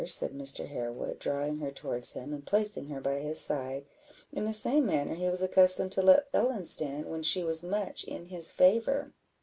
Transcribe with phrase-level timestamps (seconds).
[0.03, 0.65] said Mr.
[0.67, 3.85] Harewood, drawing her towards him, and placing her by his side,
[4.33, 8.03] in the same manner he was accustomed to let Ellen stand, when she was much
[8.03, 9.13] in his favour.